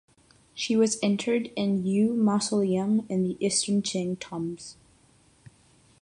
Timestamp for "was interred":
0.75-1.51